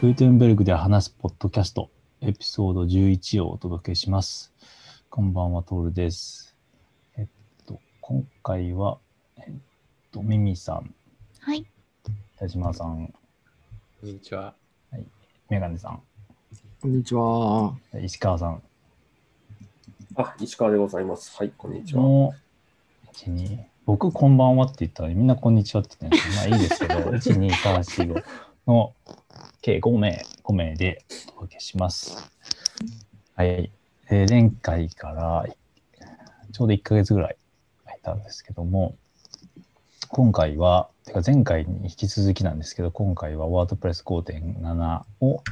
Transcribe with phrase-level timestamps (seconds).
[0.00, 4.52] グーテンベルグで話すポッドキャスト、エピソード11をお届けします。
[5.10, 6.54] こんばんは、トールです。
[7.16, 7.26] えっ
[7.66, 8.98] と、今回は、
[9.38, 9.54] えっ
[10.12, 10.94] と、ミミさん、
[11.40, 11.66] はい。
[12.38, 13.12] 田島さん、
[14.00, 14.54] こんにちは。
[15.48, 15.98] メガネさ
[16.80, 17.74] こんにちは。
[17.96, 18.62] ん、石川さん
[20.14, 21.36] あ、石川でございます。
[21.36, 22.02] はい、こんにちは。
[22.02, 22.32] の
[23.14, 28.24] 1、2、僕、こんばんはって言ったら、みんなこんにちはって言ってるんですけど、まあいいですけど、1、2、3、4、5
[28.68, 28.94] の
[29.60, 32.30] 計5名、5名でお届けします。
[33.34, 33.70] はい。
[34.10, 35.46] えー前回から
[36.52, 37.36] ちょうど1ヶ月ぐらい
[37.84, 38.96] 空いたんですけども、
[40.08, 45.42] 今回は、てか前回に引き続きなんですけど、今回はワードプレス5.7を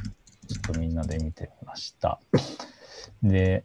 [0.47, 2.19] ちょっとみんなで見てみました。
[3.21, 3.63] で、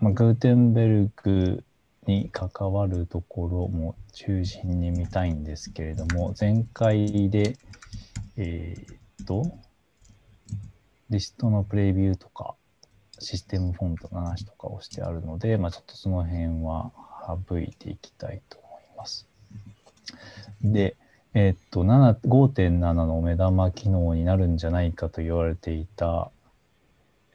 [0.00, 1.62] まあ、グーテンベルグ
[2.06, 7.56] に関わるところも中心に見たいんですけれども、前回で、
[8.44, 9.56] えーっと、
[11.10, 12.56] リストのプレビューとか、
[13.20, 16.90] システムフォントの話とかをしてあるので、まあ、ちょっとその辺は
[17.48, 19.28] 省いていきたいと思います。
[20.60, 20.96] で、
[21.34, 26.32] えーっと、5.7の目玉機能になるんじゃないかと言われていた、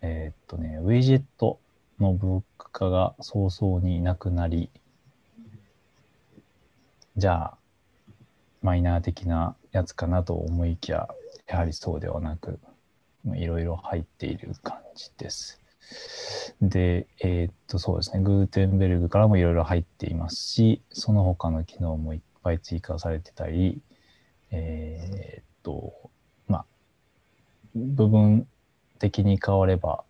[0.02, 1.58] えーっとね、ウィジェット
[2.00, 4.70] のブロック化が早々になくなり、
[7.16, 7.58] じゃあ、
[8.62, 11.08] マイナー的なやつかなと思いきや、
[11.48, 12.60] やはりそうではなく、
[13.36, 15.62] いろいろ入っている感じです。
[16.62, 23.80] で、えーっと、そうですね、グーテンベルグからもいろいろ入っていますし、その他の機能もいっぱい追加されてたり、
[24.52, 25.94] えーっと、
[26.48, 26.66] まあ、
[27.76, 28.48] 部分
[29.00, 30.04] 的に変われば、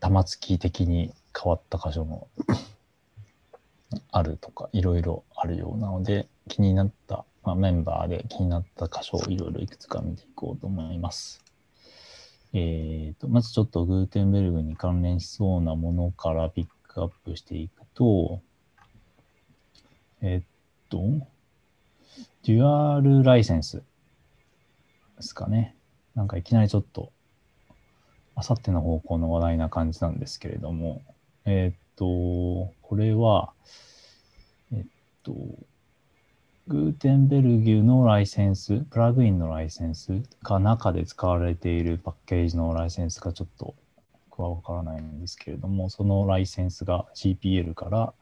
[0.00, 2.28] 玉突き的に変わった箇所も
[4.10, 11.42] あるとかいろいろあるようなので気になった、まあ、メンバーで気になった箇所をいろいろいくつか見ていこうと思います。
[12.54, 18.40] えー、とまずちょっとグーテンベルグに関連しそうなものからピックアップしていくと、
[20.22, 20.46] えっ
[20.88, 21.02] と、
[22.44, 23.82] デュアルライセンス
[25.16, 25.74] ですかね。
[26.14, 27.10] なんかいきなりちょっと
[28.36, 31.02] あさっての方向の話題な感じなんですけれども、
[31.44, 33.52] えっと、これは、
[34.72, 34.84] えっ
[35.22, 35.34] と、
[36.66, 43.74] グーテンベルギュのライセンス、プラグインのライセンスか中で使われているパッケージのライセンスかちょっと
[44.30, 48.14] 僕はわからないんですけれども、そのライセンスが GPL から、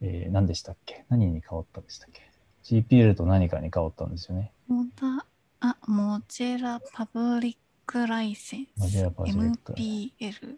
[0.00, 2.22] えー何でしたっけ何に変わったんでしたっけ
[2.62, 4.52] ?GPL と何かに変わったんですよね。
[4.68, 5.26] モダ
[5.60, 8.80] あ、モジェラパブリックライセンス。
[8.80, 10.56] モジェラパブリック MPL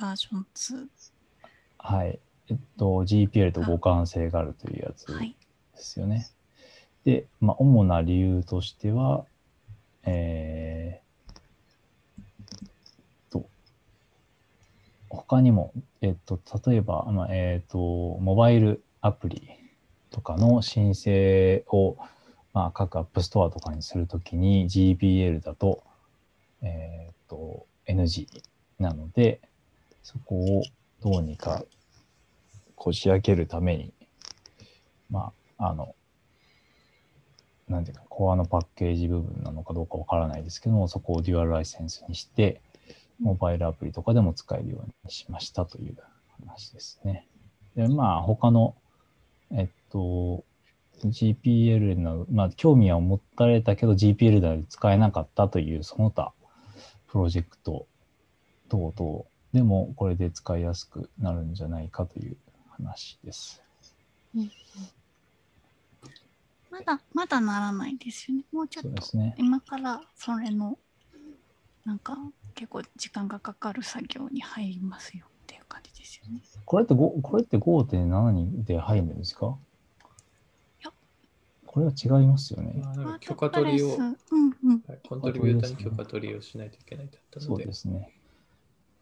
[0.00, 0.88] バージョン2。
[1.78, 2.18] はい。
[2.48, 5.36] えっと、GPL と互換性があるというやつはい。
[5.76, 6.28] ですよね。
[7.04, 9.24] で、まあ、主な理由としては、
[10.04, 13.46] えー、と、
[15.08, 19.48] 他にも、えっと、例えば、まあ、えっと、モバイルアプリ
[20.10, 21.96] とかの申請を、
[22.52, 25.82] まあ、各 App Store とかにするときに GPL だと、
[26.62, 28.26] えっと、NG
[28.78, 29.40] なので、
[30.02, 30.62] そこを
[31.02, 31.64] どうにか
[32.76, 33.92] こじ開けるために、
[35.10, 35.94] まあ、あの、
[37.68, 42.60] なんていうか、コアのパッケージ部分なのかどうかわからないですけども、そこをデュアルライセンスにして、
[43.20, 45.96] モバイルアプリとかでも使えるようにしましたという
[46.44, 47.26] 話ですね。
[47.76, 48.74] で、まあ、他の、
[49.52, 50.44] えっと、
[51.04, 56.32] GPL の、まあ、興味は持たれたけど、GPL では使えなかったという、その他、
[57.06, 57.86] プロジェクト
[58.68, 62.36] 等々でも、これで使いやすくなるんじゃないかという
[62.70, 63.62] 話です。
[66.74, 68.44] まだ、まだならないですよね。
[68.50, 69.36] もうちょっとね。
[69.38, 70.76] 今からそれの、
[71.84, 72.18] なんか、
[72.56, 76.40] 結構時間がかかる作業に入りますよっていう感じですよね。
[76.64, 79.56] これって5、これって5.7にで入るんですか？
[80.80, 80.92] いや
[81.64, 82.82] これは違いますよね。
[83.20, 84.16] 許可取りを、うん
[84.64, 84.82] うん。
[84.88, 88.12] はいコントリビューターに許可取りをしないといけないとあったそうので、ですね。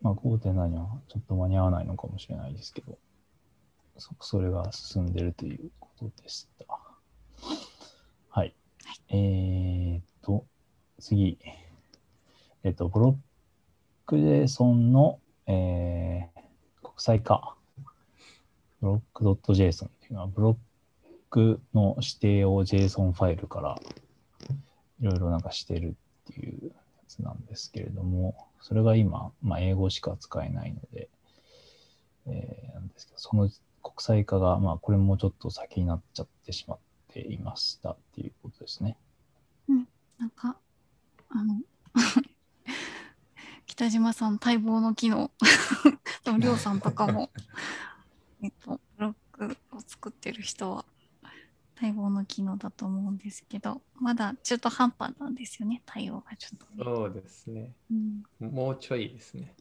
[0.02, 2.98] まあ5.7にはちょっと間に合わないのかもしれないですけど、
[3.96, 6.81] そそれが進んでるということでした。
[8.30, 8.54] はい。
[9.08, 10.44] えーっと、
[11.00, 11.38] 次。
[12.64, 16.42] えっと、ブロック JSON の、えー
[16.82, 17.56] 国際化。
[18.80, 20.56] ブロック .json っていうのは、ブロッ
[21.30, 23.80] クの指定を JSON ファイルから
[25.00, 25.96] いろいろなんかしてる
[26.30, 26.72] っていうや
[27.08, 31.08] つなんですけれども、それが今、まあ、英語しか使えないので、
[32.26, 33.48] えーなんですけど、その
[33.82, 36.84] 国際化が、まあ、これもちょっと先になっちゃってしまって
[37.20, 38.96] いましたっていうことですね。
[40.22, 40.56] なんか、
[43.66, 45.32] 北島さん待望の機能。
[46.24, 47.30] でも、りょうさんとかも、
[48.40, 50.84] えっと、ブロックを作ってる人は
[51.80, 57.74] 待望の機能だと思うんですけど、まだ中途半端なんですよね、対応がちょっとね、そうですね。
[57.90, 58.22] うん。
[58.38, 59.56] もうちょいですね。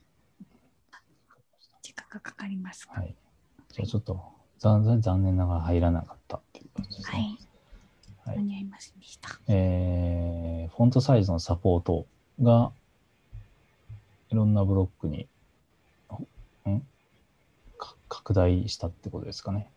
[1.81, 2.93] 時間がかかりますが。
[2.93, 3.15] はい。
[3.69, 6.40] じゃあちょっと残念ながら入らなかった
[6.81, 7.13] 感じですね。
[7.13, 7.21] はい。
[7.21, 9.29] はい間に合いませんでした。
[9.47, 12.05] えーフォントサイズのサポート
[12.41, 12.71] が
[14.29, 15.27] いろんなブロックに
[16.69, 16.79] ん？
[17.77, 19.69] か拡大したってことですかね。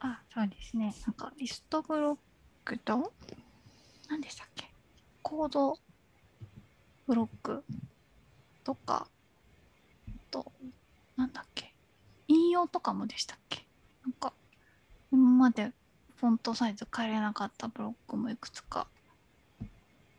[0.00, 0.94] あ、そうですね。
[1.06, 2.16] なんかリストブロッ
[2.64, 3.12] クと、
[4.08, 4.70] 何でしたっけ？
[5.22, 5.78] コード
[7.06, 7.62] ブロック
[8.64, 10.50] とか、あと、
[11.16, 11.72] なんだっけ？
[12.28, 13.64] 引用とかもでしたっけ？
[14.02, 14.32] なんか、
[15.12, 15.70] 今まで
[16.20, 18.86] フォントサイズ変えれなかったブロックもいくつか、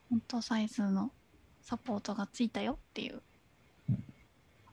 [0.09, 1.11] フォントサイズの
[1.61, 3.21] サポートがついたよっていう
[3.87, 4.03] うん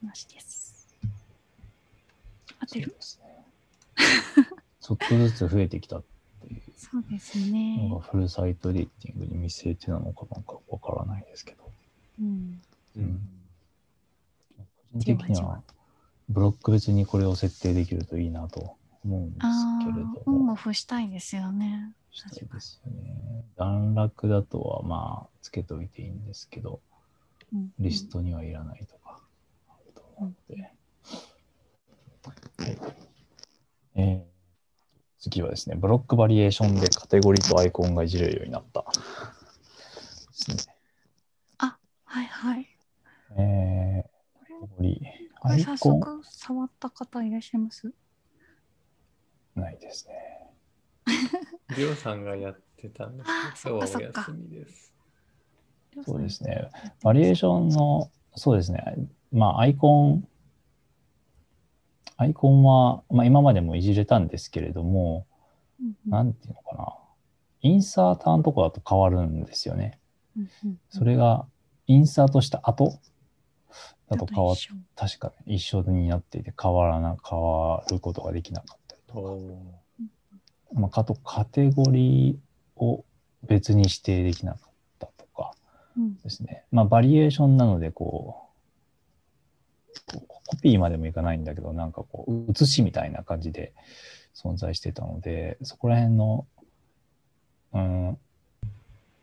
[0.01, 0.87] 話です。
[2.59, 2.87] 合ってる？
[2.89, 2.95] ね。
[4.81, 6.03] ちょっとずつ増えてきたっ
[6.41, 8.01] ていうそうですのねが。
[8.01, 11.71] フルサイトリーティングに見据えてなのかなんかわからないですけど。
[12.23, 12.59] うん。
[12.97, 13.29] うん
[14.95, 15.61] 個人的には
[16.31, 20.53] ブロック別にこれを設定できるといいなと思うんですあけれどあ、オンも。
[20.53, 21.93] オフしたいですよね。
[22.11, 23.45] したいですよね。
[23.57, 26.81] 段落だとはまあつけておいていいんですけど、
[27.53, 29.21] うんリストにはいらないとか
[29.69, 30.63] あると思うので。
[30.63, 30.75] はい
[33.95, 34.29] えー
[35.21, 38.83] 次はですね、ブロックバリエーションでカテゴリーとアイコンがいじれるようになった。
[38.83, 38.87] で
[40.33, 40.75] すね。
[41.59, 41.77] は
[42.23, 42.69] いはい。
[43.37, 46.23] えー、カテゴリー。
[46.23, 47.93] 触った方いらっしゃいます？
[49.59, 50.51] ないですね。
[51.77, 54.95] りょうさんがやってたんですけど、今日はお休みです。
[56.05, 56.71] そうですね。
[57.03, 59.09] バリエーションの、そうですね。
[59.33, 60.29] まあ、アイコン、
[62.17, 65.27] アイコンは、まあ、今までもいじれたんですけれども、
[65.81, 66.95] うんうんなんていうのかな。
[67.61, 69.99] インサーターのとこだと変わるんですよね。
[70.37, 71.47] うんうんそれが、
[71.87, 72.99] インサートした後
[74.09, 74.57] だと変わっ
[74.97, 78.78] 確かに一緒になっていて変わらな、変わることができなかっ
[79.09, 79.41] と
[80.75, 83.05] まあ、かとカテゴリーを
[83.47, 85.53] 別に指定できなかったとか
[85.97, 86.65] うんですね。
[86.71, 88.49] まあ、バリエーションなので、こ
[90.09, 93.73] う、こうコピーまでもいかないんだけど、なんかこう、写しみたいな感じで
[94.35, 96.47] 存在してたので、そこら辺の、
[97.73, 98.19] うん、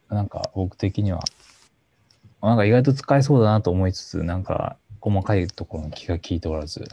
[0.09, 1.21] なんか僕的には、
[2.41, 6.83] なんか意外と使えそうだなと思いつつ、なんか細かいところの気が利いておらず、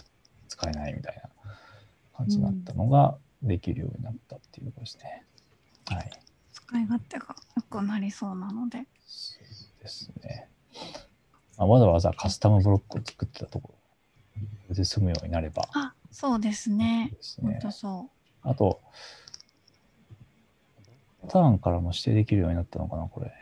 [0.49, 1.31] 使えないみたいな
[2.17, 5.25] 感じになったのができるようになったっていうことですね。
[5.87, 6.11] はい。
[6.53, 8.87] 使い勝手が良くなりそうなので。
[9.06, 10.49] そうですね。
[11.59, 13.75] まあ、わざわざカスタムブロックを作ってたとこ
[14.69, 17.23] ろ、で済むようになればあ、そうですねで。
[17.23, 17.41] す。
[17.70, 18.09] そ
[18.43, 18.81] あと、
[21.23, 23.32] パターンからも指定できるようになったのかな、これ。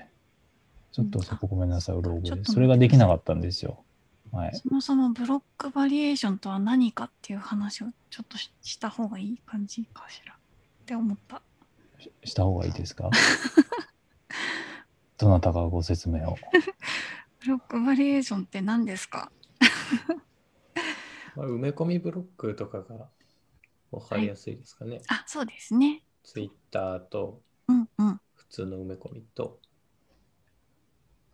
[0.92, 3.84] ちょっとそこごめんなさい、うろ覚えそれができなかったんですよ。
[4.32, 4.50] はい。
[4.50, 4.56] う。
[4.56, 10.36] そもそもブロックバリエーションとは何かっていう話をちょっとしした方がいい感じかしらっ
[10.86, 11.42] て思った。
[11.98, 13.10] しした方がいいですか？
[15.18, 16.36] どなたかご説明を。
[17.40, 19.30] ブロックバリエーションって何ですか？
[21.36, 23.08] まあ、埋め込みブロックとかが
[23.90, 25.00] 分かりやすいですかね。
[25.08, 26.02] あ、そうですね。
[26.24, 28.20] ツイッターとうんうん。
[28.34, 29.60] 普通の埋め込みと、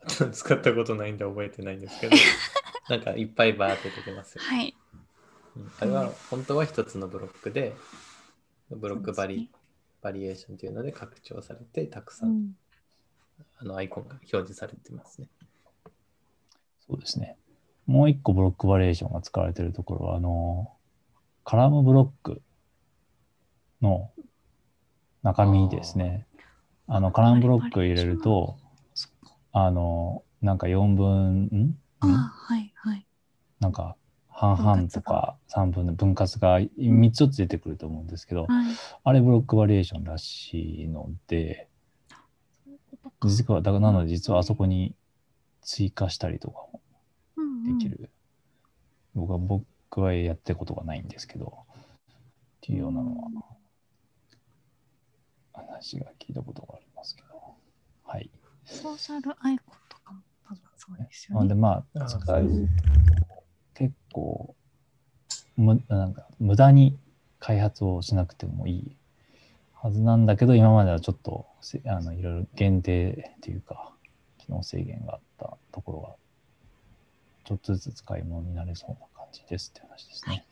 [0.02, 2.16] あと使ったことないんで覚えてないんですけど、
[2.88, 4.44] なんかいっぱいバーって出てますよ。
[4.44, 4.74] はい。
[5.56, 7.74] うんあれは本当は一つのブロックで、
[8.70, 9.50] ブロックバリ,、
[10.02, 12.56] バリエーションというので拡張されて、たくさ、うんん
[13.58, 15.28] あのアイコンが表示されてますね。
[16.86, 17.36] そうですね。
[17.86, 20.72] もう一個ブロックバリエーションが使われているところは、あの、
[21.44, 22.42] カラムブロック
[23.80, 24.10] の
[25.22, 26.26] 中身ですね。
[26.86, 28.58] あの、カラムブロック入れると、
[29.52, 31.78] あの、なんか4分、ん？
[32.14, 33.06] はいはい。
[33.60, 33.96] なんか
[34.28, 38.74] 半々とか3分の分割が3つ出てくると思うんですけど、はい。
[39.04, 41.68] あれブロックバリエーションらしいので、
[43.24, 44.94] 実は、だからなので実はあそこに
[45.62, 46.80] 追加したりとかも
[47.36, 48.10] うんうんできる。
[49.14, 49.64] 僕は、僕
[50.02, 51.80] はやってることがないんですけど、っ
[52.60, 53.30] ていうようなのは、
[55.54, 57.54] 話が聞いたことがありますけど。
[58.04, 58.30] はい。
[58.66, 59.85] ソーシャルアイコン
[60.76, 61.60] そうですよなんで、ね。
[61.60, 62.00] まあ、
[63.74, 64.54] 結構、
[65.56, 66.98] むなんか無駄に
[67.38, 68.96] 開発をしなくてもいい
[69.74, 73.92] はずなんだけど、今まではちょっとせあのいろいろ限定っていうか、
[74.38, 76.08] 機能制限があったところが
[77.44, 80.44] ちょっとずつ使い物になれそうな感じですって話ですね。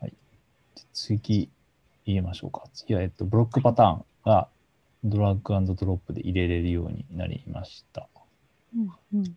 [0.00, 0.10] はい。
[0.10, 0.16] で
[0.92, 1.48] 次、
[2.04, 2.64] 言いましょうか。
[2.74, 4.48] 次は、えっと、ブロックパターンが
[5.08, 8.08] ドラッグドロップで入れれるようになりました。
[8.76, 9.36] うんうん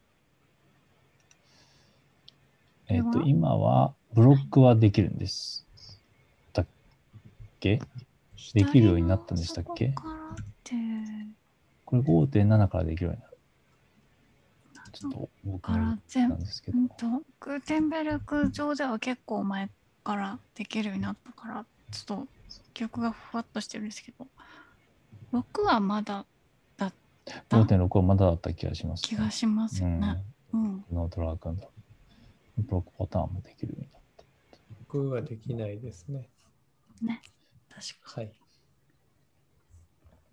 [2.91, 5.67] えっと、今は、ブロックはできるんです。
[6.53, 6.65] だっ
[7.59, 7.79] け？
[8.55, 9.93] できるようになったんでしたっけ？
[9.95, 10.01] そ
[11.85, 13.37] これ5.7からできるようになる。
[14.91, 16.01] ちょっと僕なん
[16.39, 16.77] ですけど
[17.39, 19.69] グーテンベルク上では結構前
[20.03, 22.27] からできるようになったからちょっと
[22.73, 24.25] 記憶がふわっとしてるんですけど
[25.33, 26.25] 6はまだ
[26.77, 26.93] だっ
[27.47, 30.23] た5.6はまだだった気がします、気がしますよね。
[30.53, 30.63] うん。
[30.63, 30.95] うん。
[30.95, 31.69] のドラッグアンド
[32.57, 34.25] ブロックパターンもできるようになった。
[34.87, 36.29] 僕はできないですね。
[37.01, 37.21] ね。
[37.69, 38.31] 確かはい。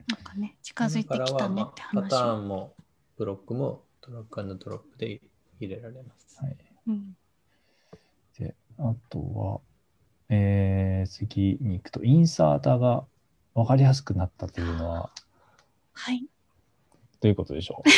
[0.08, 2.40] なんかね近づいてきたねって話今からはまあパターを。
[2.42, 2.74] ンも
[3.16, 5.20] ブロックもドラッグアンドドロップで
[5.60, 6.38] 入れられます。
[6.40, 6.56] はい。
[6.88, 7.16] うん。
[8.38, 9.60] で、あとは、
[10.28, 13.04] えー、次に行くと、インサーターが
[13.56, 15.10] 分かりやすくなったというのは、
[15.94, 16.20] はい。
[17.20, 17.82] どういうことでしょ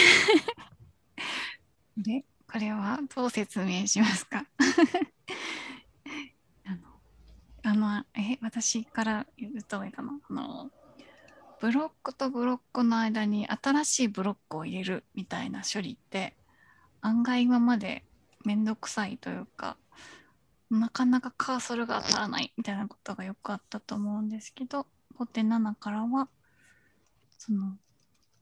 [1.98, 4.46] でこれはどう説明しますか？
[6.64, 6.76] あ
[7.74, 10.18] のあのえ私から言った方がいいかな？
[10.30, 10.70] あの
[11.60, 16.36] ブロックとブロックの間に新しいブロックを入れるみたいな処理って
[17.00, 18.04] 案外今まで
[18.44, 19.76] めんどくさいというか
[20.70, 24.86] なかなかカーソルが当たらないみたいなことがよくあったと思うんですけど
[25.18, 26.28] 5.7からは
[27.38, 27.76] その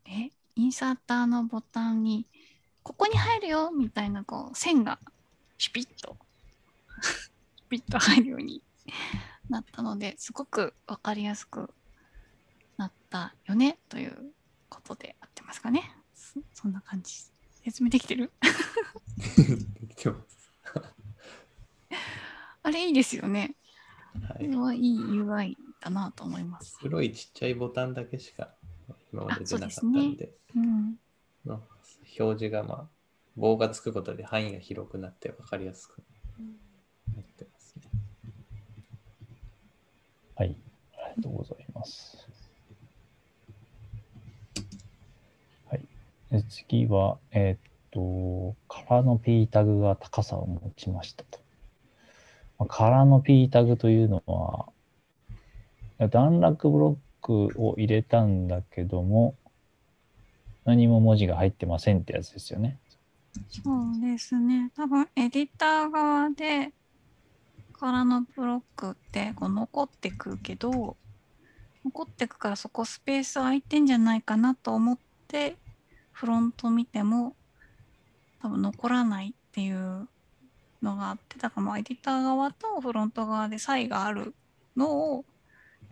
[0.06, 2.26] えインサーターのボタンに
[2.83, 4.99] ここに入るよみたいなこう線が
[5.59, 6.16] シュピッと
[7.02, 8.62] シュピッと入るように
[9.49, 11.71] なったのですごく分かりやすく
[12.76, 14.33] なったよねという
[14.68, 15.90] ことで合ってますかね。
[16.14, 17.14] そそんな感じ。
[17.64, 18.30] 説明できてる？
[19.78, 20.52] できてます。
[22.62, 23.54] あれいいですよね。
[24.28, 24.78] はい。
[24.78, 25.56] いい UI
[25.87, 28.50] だなと思います黒いちっちゃいボタンだけしか
[29.12, 30.97] 今まで出なかったあそうですねんで、うん
[31.47, 31.62] の
[32.19, 32.87] 表示がまあ
[33.37, 36.02] 棒がつくことで範囲が広くなって分かりやすく
[37.14, 37.83] なってますね。
[40.37, 40.57] うはい。
[40.95, 42.26] ありがとうございます。
[45.69, 45.83] はい。
[46.33, 47.59] で次は、えーっ
[47.90, 51.38] と、空の P タグが高さを持ちましたと。
[52.59, 54.73] まあ、空の P タグというのは、
[55.99, 59.35] 段落ブロックを入れたんだけども、
[60.65, 62.79] 何も文字が入ってませんってやつですよね。
[63.50, 64.71] そうですね。
[64.76, 66.73] 多分エディター側で
[67.79, 70.97] からのブロックってこう残ってくけど
[71.85, 74.99] 残ってくからそこスペース空いてんじゃないかなと思っ
[75.29, 75.57] て
[76.12, 77.37] フロント見ても
[78.43, 80.09] 多分残らないっていう
[80.83, 84.35] のがあってだからまあエディター側とフロント側で差異がある
[84.76, 85.25] のを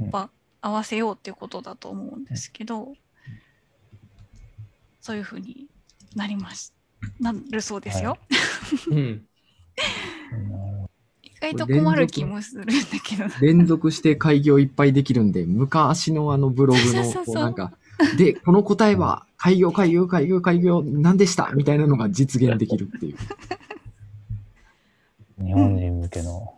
[0.01, 2.95] やっぱ合わせようっていうことだと思うんですけど、
[5.01, 5.67] そういうふうに
[6.17, 6.75] なります。
[7.21, 8.11] なるそうですよ。
[8.11, 8.19] は
[8.91, 9.27] うん。
[11.23, 12.73] 意外と困る気もするんだ
[13.05, 13.25] けど。
[13.41, 17.73] 連続して開業いっぱいできるんで、昔のあのブログの、 こうなんか、
[18.17, 21.53] で、この答えは、開業、開業、開業、開業、何でした？
[21.55, 23.17] みたいなのが実現できるっていう。
[25.39, 26.55] ど 日本人向けの。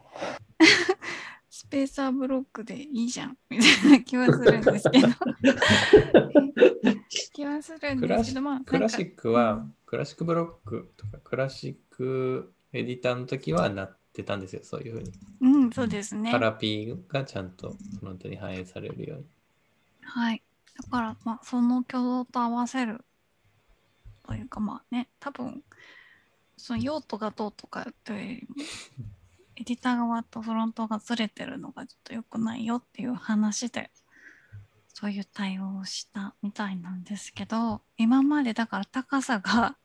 [1.67, 5.09] スペーサーブロックでいいじゃんみたいな気はするんですけど。
[7.33, 15.13] 気はするんですけど、まあ、クラシックは、うんクラシックブロックとかクラシックエディターの時はなってたんですよ、そういうふうに。
[15.41, 16.39] うん、そうですねカ。
[16.39, 19.27] ラピーがちゃんとフロントに反映されるように。
[20.03, 20.43] はい。
[20.83, 23.05] だから、まあ、その挙動と合わせる
[24.27, 25.63] というか、まあね、多分、
[26.57, 28.55] その用途がどうとかというよりも、
[29.57, 33.91] エディター側とフロントがずれてるのがちょっと良くないよっていう話で、
[34.93, 39.77] そういう対応をしたみたいなんですけど、今までだから高さが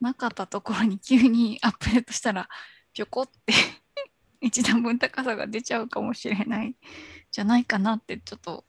[0.00, 2.48] なかったところに急にアップデートしたら、
[2.92, 3.52] ぴょこって
[4.40, 6.76] 一段分高さが出ちゃうかもしれない
[7.30, 8.64] じゃないかなってちょっと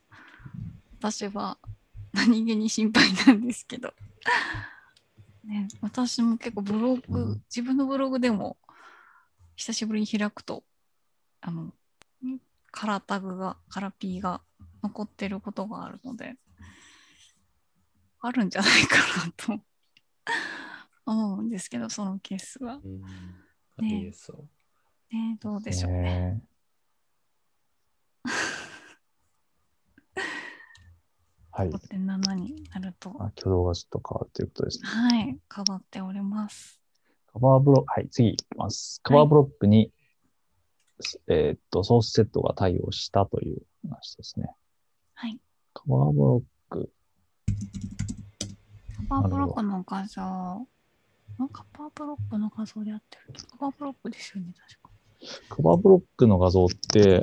[1.00, 1.58] 私は
[2.14, 3.94] 何気に心配なんですけど、
[5.44, 8.58] ね、私も結構ブログ自分のブログでも
[9.56, 10.64] 久しぶりに開くと
[11.42, 11.74] あの
[12.72, 14.42] カラータグがカラピーが
[14.82, 16.36] 残ってることがあるので
[18.20, 19.62] あるんじゃないかなと
[21.06, 23.04] 思うんですけどそのケースは、うん。
[23.78, 24.50] あねりえそう。
[25.14, 26.42] ね、どうでしょうへね。
[28.26, 28.30] ー
[31.52, 31.70] はい。
[31.70, 34.88] 5.7になるとあ挙動がちょっと変わるということですね。
[34.88, 36.83] はい変わっております。
[37.34, 39.02] カバーブロック、はい、次いきます。
[39.02, 39.92] カバーブロックに、
[41.28, 43.58] えーっと、ソースセットが対応したという
[43.90, 44.52] 話ですね。
[45.16, 45.40] はい。
[45.74, 46.92] カバーブロック、
[49.10, 50.22] カバーブロックの画像。
[50.22, 50.68] ん
[51.52, 53.34] カバーブロックの画像であってる。
[53.50, 54.90] カバーブロックですよね、確か。
[55.50, 57.20] カバーブロックの画像って、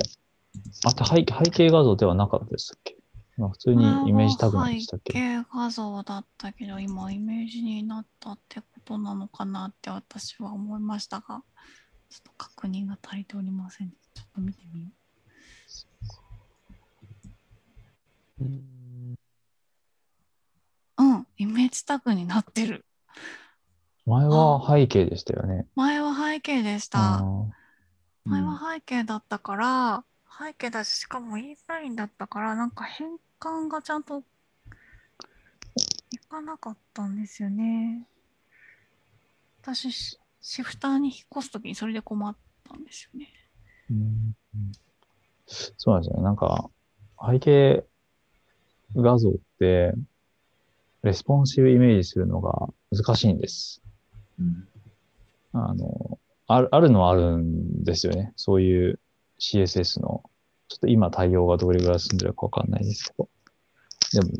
[0.83, 2.97] あと背景背景画像ではなかったでしたっけ？
[3.37, 5.13] まあ普通にイメージタグなんでしたっけ？
[5.13, 11.43] 背景画像だったけど、今イメージになったってことなのかなって私は思いましたが、
[12.09, 13.89] ちょっと確認が足りておりません。
[13.89, 14.87] ちょっと見てみよ
[18.39, 18.43] う。
[20.97, 22.85] うん、イメージタグになってる。
[24.05, 25.67] 前は背景でしたよね。
[25.75, 27.17] 前は背景でした。
[27.17, 27.45] あー
[28.23, 30.03] 前は背景だったから、
[30.39, 34.23] 背景だし、しかもインラインだったから、なんか変換がちゃんと
[36.11, 38.07] いかなかったんですよね。
[39.61, 42.35] 私、シシフターに引っ越すときにそれで困っ
[42.67, 43.27] たんですよね。
[43.91, 44.35] うん
[45.45, 46.23] そうなんですよね。
[46.23, 46.69] なんか、
[47.19, 47.85] 背景
[48.95, 49.93] 画像って、
[51.03, 53.81] レスポンシブイメージするのが難しいんです。
[54.39, 54.67] うん
[55.53, 58.31] あの、あるあるのはあるんですよね。
[58.37, 58.99] そういう
[59.39, 60.23] CSS の、
[60.69, 63.29] ちょっと今対応がどれぐらい進んでるかわかんないですけど。
[64.13, 64.31] でも、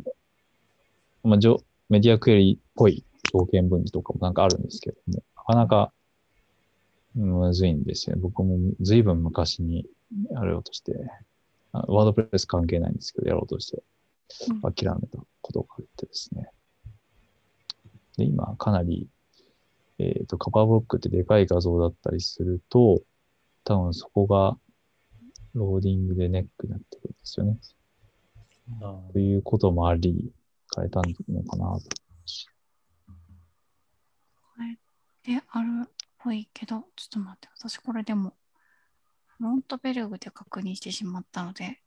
[1.24, 5.93] まあ、じょメディアクエリっぽい条件分離とかもなんかあるんですけども、なかなか
[7.15, 8.21] むずいんですよね。
[8.21, 9.85] 僕も随分昔に
[10.31, 10.93] やろうとして、
[11.73, 13.83] あワードプレス関係ないんですけど、やろうとして
[14.50, 16.50] うん諦めたことがあってですね。
[18.17, 19.07] で、今かなり、
[20.00, 23.01] えっ、と、カバーブロックってでかい画像だったりすると、
[23.63, 24.57] 多分そこが
[25.53, 27.57] ローディングでネックになってくるんですよね。
[28.81, 30.31] あということもあり、
[30.75, 32.00] 変えたのかなと。
[35.24, 38.34] で、あるっぽいけど、ちょっと待って、私これでも、
[39.38, 41.81] フロントベルグで確認してしまったので、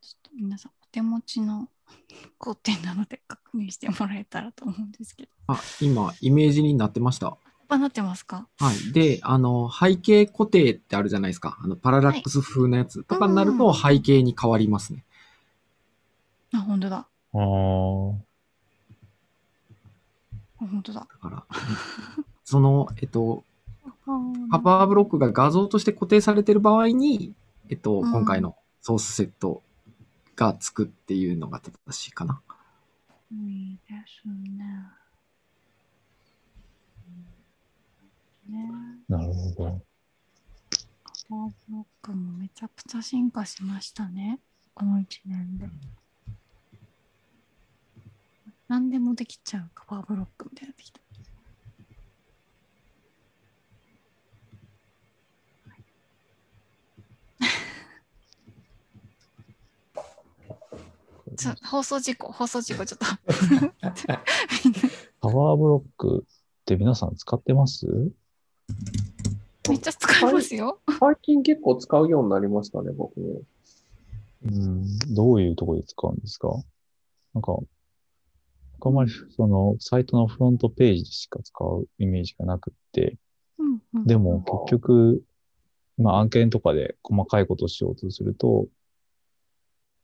[0.00, 1.68] ちょっと皆さんお手持ちの
[2.38, 5.30] 工程なので確認してもらえたらと思うんですけど。
[5.48, 7.36] あ、今、イメージになってました。
[7.68, 8.48] あ、なってますか？
[8.58, 8.92] はい。
[8.92, 11.58] で、あの、背景固定ってあるじゃないですか。
[11.62, 15.04] あの、パララックス風のやつとかになるとうん背景に変わりますね。
[16.52, 16.96] あ、本当だ。
[16.96, 18.29] ああ。
[20.60, 21.00] あ本当だ。
[21.00, 21.46] だから、
[22.44, 23.44] その、えっと、
[24.50, 27.34] カバーブロックが画像として固定されている場合に、
[27.68, 29.62] えっと、うん今回のソースセット
[30.36, 32.40] がつくっていうのが正しいかな。
[33.32, 34.64] いいですね。
[38.48, 38.70] ね
[39.08, 39.82] なるほど。
[41.02, 44.40] カバーブロックもめちゃくちゃ進化しましたね。
[44.74, 45.68] この1年で。
[48.70, 51.00] 何でもできちゃうカバーブロックみたいになってきた。
[61.36, 63.06] ちょ放送事故、放送事故、ちょっと。
[65.20, 67.88] カバーブロックって皆さん使ってます？
[69.68, 70.78] めっちゃ使いますよ。
[71.00, 73.42] 最近結構使うようになりましたね、僕も。
[74.44, 74.98] うん。
[75.12, 76.54] どういうところで使うんですか？
[77.34, 77.56] なんか、
[78.88, 83.16] あんまりそのサイトのフロントページでしか使うイメージがなくって、
[83.58, 85.22] うんうんでも結局、
[85.98, 88.66] まあ案件とかで細かいことをしようとすると、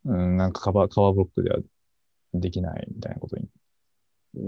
[0.05, 1.59] うん、なんかカバー、カバーブロックでは
[2.35, 3.49] できないみたいなことに
[4.37, 4.41] う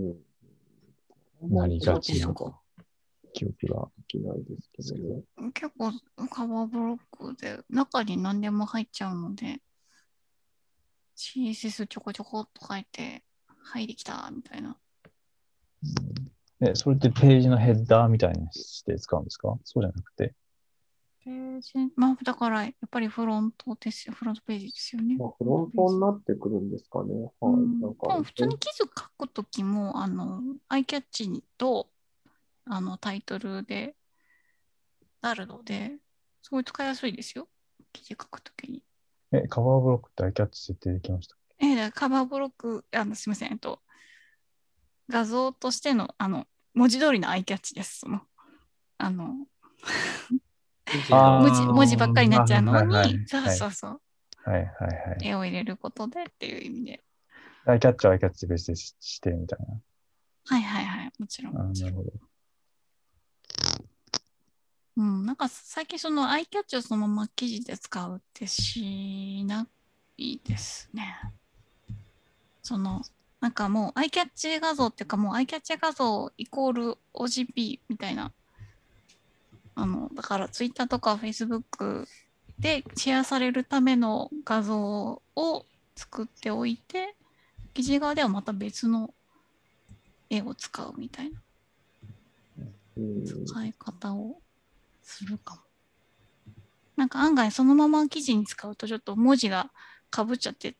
[1.46, 1.54] ん。
[1.54, 2.60] なりがちななんか
[3.32, 3.88] 記憶が。
[3.96, 5.22] できないですけど。
[5.52, 5.92] 結構
[6.28, 9.60] カバーブロックで中に何でも入っちゃうので
[11.16, 13.22] CSS ちょこちょこっと書いて
[13.68, 14.76] 入ってきたみたいな。
[16.60, 19.56] え、それってページのヘッダーみたいにして使うんですか？
[19.64, 20.34] そうじゃなくて。
[21.24, 25.16] ページ、まあだからやっぱりフロントですよ、フロントページですよね。
[25.16, 27.14] まあ、フロントになってくるんですかね。
[27.40, 27.52] はい。
[27.52, 28.86] うんなんか普通に記事書
[29.18, 31.90] くときも、あの、アイキャッチと、
[32.64, 33.94] あの、タイトルで
[35.20, 35.98] なるので、
[36.42, 37.48] すごい使いやすいですよ。
[37.92, 38.82] 記事書くときに。
[39.32, 41.37] え、カバーブロックってアイキャッチ設定できました？
[41.60, 43.80] えー、カバーブロック、あの、すみません、えっと、
[45.08, 48.00] 画像としての、あの、文字通りのアイキャッチです。
[48.00, 48.20] その、
[48.98, 49.34] あの、
[51.10, 54.00] 文字文字ばっかりになっちゃうのに、はいはいはいそうそうそう、
[54.44, 55.28] はいはいはい。
[55.28, 57.04] 絵を入れることでっていう意味で。
[57.66, 59.66] アイキャッチはアイキャッチ別でししてみたいな。
[60.46, 61.54] はいはいはい、もちろん。
[61.54, 62.12] なるほど。
[64.96, 69.66] うん、なんか最近そのアイキャッチをそのまま記事で使うってしな
[70.16, 71.20] いですね。
[72.68, 73.00] その
[73.40, 78.30] なんかもうアイキャッチ画像っていうかもうアイキャッチ画像イコール OGP みたいな。
[79.74, 82.06] あの、だから Twitter とか Facebook
[82.58, 87.14] でシェアされるための画像を作っておいて、
[87.72, 89.14] 記事側ではまた別の
[90.28, 91.40] 絵を使うみたいな
[92.98, 94.42] うん使い方を
[95.02, 95.60] するかも。
[96.96, 99.70] なんか案外そのまま記事に使うとちょっと文字が
[100.10, 100.74] かぶっちゃって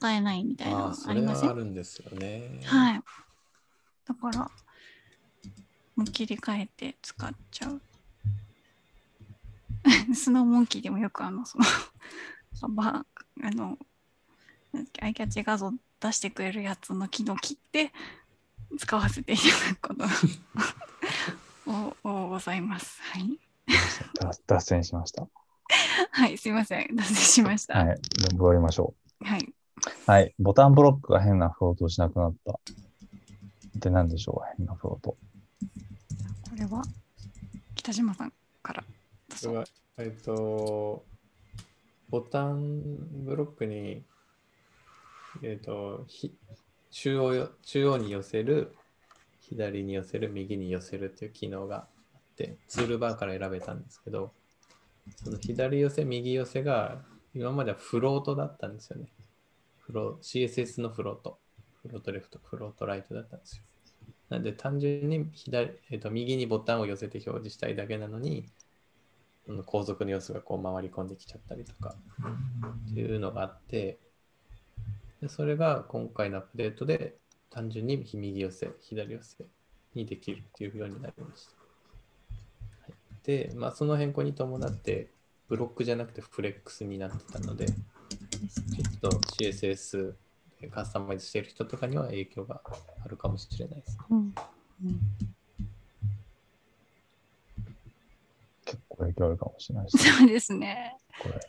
[0.00, 1.48] 使えないみたいなありません？
[1.48, 2.60] はあるんですよね。
[2.64, 3.02] はい。
[4.06, 4.50] だから、
[5.94, 7.82] もう切り替えて使っちゃう。
[10.14, 11.64] スノーモンキーでもよくあの、その、
[12.70, 13.04] ば
[13.42, 13.78] あの、
[15.02, 17.92] アイキャッチ画像出してくれるやつの機能切って
[18.78, 20.04] 使わせていただくこと
[21.70, 23.02] ををございます。
[23.02, 23.38] はい。
[24.18, 25.28] 脱脱線しました。
[26.12, 26.96] はい、すいません。
[26.96, 27.84] 脱線しました。
[27.84, 28.00] はい。
[28.00, 29.54] じゃあ戻りましょはい。
[30.06, 30.10] う。
[30.10, 30.34] はい。
[30.38, 32.58] ボタンブロックが変なフロートをしなくなった。
[33.76, 35.10] で、何でしょう変なフロート。
[35.10, 36.82] これは
[37.74, 38.32] 北島さん
[38.62, 38.86] からど
[39.30, 39.36] うぞ。
[39.36, 39.64] それは、
[39.98, 41.04] えっと、
[42.10, 42.82] ボタン
[43.24, 44.02] ブロックに、
[45.42, 46.34] えっと、ひ
[46.90, 48.74] 中央よ中央に寄せる、
[49.40, 54.32] 左に寄せる、右に寄せるっていう機能があって、ツールバーから選べたんですけど、
[55.16, 57.02] その左寄せ、右寄せが
[57.34, 59.06] 今まではフロートだったんですよね。
[59.90, 61.38] フロ CSS のフロート。
[61.82, 63.64] フロートレフト、フロートライトだったんですよ。
[64.28, 68.46] なんで単純に左、えっと右にボタンを寄せて表示したいだけなのに、
[69.48, 71.96] の後続の様子がこう回り込んできちゃったりとか
[72.90, 73.98] っていうのがあって、
[75.20, 77.16] でそれが今回のアップデートで
[77.50, 79.44] 単純に右寄せ、左寄せ
[79.94, 81.52] にできるっていうようになりました。
[82.82, 82.92] はい、
[83.24, 85.10] で、まあ、その変更に伴って、
[85.48, 87.66] ブロックじゃなくてフレックスになってたので、
[88.48, 90.14] ちょっと CSS
[90.60, 92.60] でカスタマイズしている人とかには影響が
[93.04, 94.04] あるかもしれないですね。
[94.10, 94.34] うん
[98.64, 100.12] 結構影響あるかもしれないですね。
[100.12, 100.96] そうですね。
[101.22, 101.40] これ。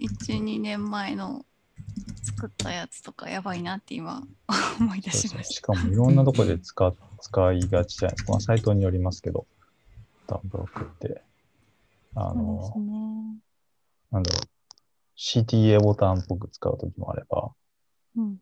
[0.00, 1.44] 1、2年前の
[2.22, 4.22] 作ったやつとかやばいなって今
[4.78, 5.10] 思い出。
[5.10, 8.32] しまししかもいろんなところで使 使いがちじゃないですか。
[8.32, 9.46] まあ、サイトによりますけど、
[10.28, 11.22] ボタンブロックって。
[12.14, 12.34] あた。
[12.34, 13.38] そうですの、ね。
[14.12, 14.57] なんだろう。
[15.18, 17.52] CTA ボタンっぽく使うときもあれば、
[18.16, 18.38] うん。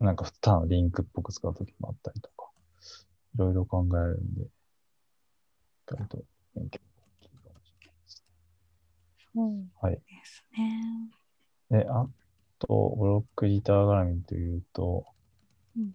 [0.00, 2.48] なんかただのリンクっぽく使うときもあったりとか、
[3.34, 4.48] いろいろ考えるんで、意
[5.86, 6.18] 外と
[6.54, 8.24] 勉強が大きいかもしれないです。
[9.34, 9.94] そうはい。
[9.96, 11.82] ですね。
[11.82, 12.06] で、あ
[12.58, 15.04] と、ブロックエディター絡みというと、
[15.76, 15.94] うん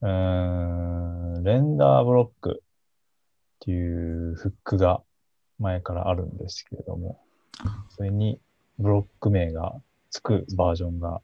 [0.00, 5.02] うーん、レンダーブロックっていうフックが
[5.58, 7.20] 前からあるんですけれども、
[7.90, 8.40] それに
[8.78, 9.74] ブロック名が
[10.10, 11.20] つくバージョンが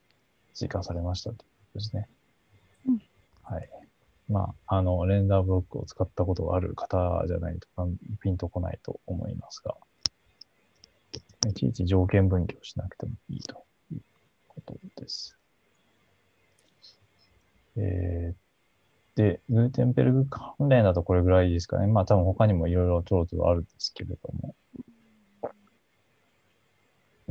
[0.55, 2.09] 追加されましたということですね。
[2.89, 3.03] うん
[3.45, 3.69] はい。
[4.29, 7.69] まあ、あの、レンダーブロックを使ったことがある方じゃないと
[8.21, 9.75] ピンとこないと思いますが、
[11.47, 13.63] いちいち条件分岐をしなくてもいいと
[13.93, 14.01] いう
[14.49, 15.37] ことです。
[17.77, 21.87] えー、で、グーテンベルグ関連だとこれぐらいですかね。
[21.87, 24.55] まあ多分他にもいろいろちょろちょろあるんですけれども、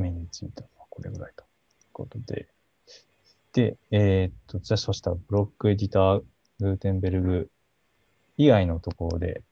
[0.04, 1.48] 目についたのはこれぐらいという
[1.92, 2.48] ことで。
[3.54, 6.22] で、えーっと、じゃあそしたらブロックエディター、
[6.60, 7.50] グーテンベルグ
[8.36, 9.42] 以外のところで、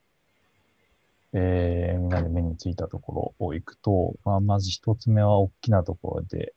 [1.33, 6.53] えー、みんなで目についたところを行くと、まあ、まず一つ目は大きなところで、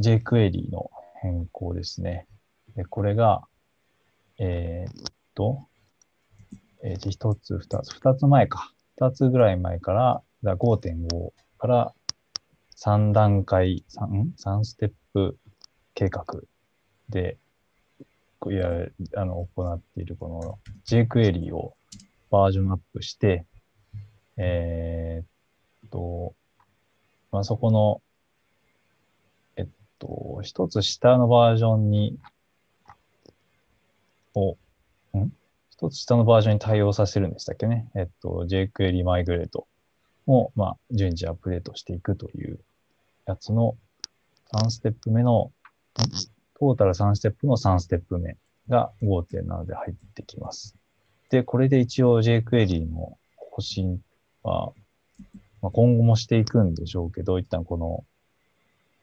[0.00, 0.90] jQuery の
[1.22, 2.26] 変更ですね。
[2.76, 3.42] でこれが、
[4.38, 5.66] えーっと、
[6.82, 8.72] えー、一つ、二つ、二つ前か。
[8.96, 11.94] 二つぐらい前から、5.5から
[12.78, 15.36] 3段階、3、3ステップ
[15.94, 16.24] 計画
[17.08, 17.36] で、
[18.48, 18.68] いや、
[19.16, 21.74] あの、行っているこの jQuery を
[22.30, 23.44] バージョンアップして、
[24.36, 26.34] えーっと、
[27.32, 28.00] まあ、そこの、
[29.56, 32.16] えっと、一つ下のバージョンに、
[34.34, 34.52] を、
[35.18, 35.32] ん？
[35.70, 37.90] 一つ下のバージョンに対応させるんでしたっけね。
[37.96, 39.66] えっと、jQuery マイグレート
[40.28, 42.60] を、まあ、順次アップデートしていくという
[43.28, 43.76] やつの
[44.54, 45.52] 3ステップ目の、
[46.58, 48.38] トータル3ステップの3ステップ目
[48.68, 50.74] が5.7で入ってきます。
[51.30, 54.00] で、これで一応 jQuery の更新
[54.42, 54.72] は、
[55.60, 58.04] まあ、今後もしていくんでしょうけど、一旦この、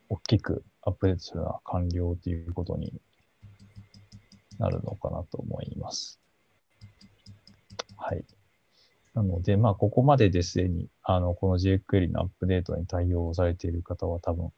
[0.10, 2.94] 大きくアップデートするのは完了ということに
[4.58, 6.20] なるのかなと思います。
[7.98, 8.24] はい。
[9.16, 14.52] なので、まあ、ここまでですでに、あの、この jQuery のアップデートに対応されている方は多分、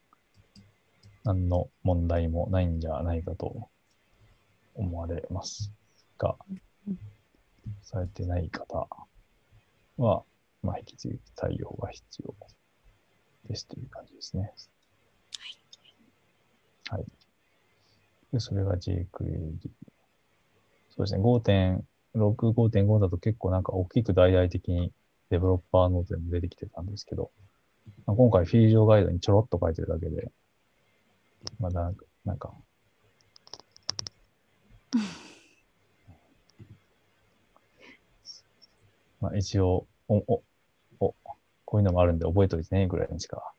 [1.23, 3.69] 何の問題もないんじゃないかと
[4.73, 5.71] 思われます
[6.17, 6.35] が、
[7.83, 8.87] されてない方
[9.97, 10.23] は、
[10.63, 12.33] まあ、引き続き対応が必要
[13.47, 14.51] ですという感じですね。
[16.89, 17.05] はい。
[18.33, 19.05] で、それが jQuery。
[20.89, 21.19] そうですね、
[22.17, 24.91] 5.6、5.5だと結構なんか大きく大々的に
[25.30, 27.32] デベロッパーノートでも出てきてたんですけど、
[28.06, 30.32] まあ、今回フィールドガイドにちょろっと書いてるだけで、
[31.60, 31.91] まだ
[32.25, 32.53] なんか、
[39.21, 40.41] まあ一応、お、お、
[40.99, 41.13] お、
[41.65, 43.53] こういうのもあるんで覚えておいてねぐらいにしか、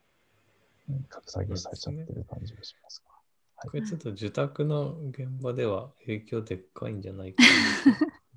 [0.88, 3.12] うん格下げされちゃってる感じがしますが。
[3.68, 7.48] これちょっと受託の現場では影響でっかいんじゃないかな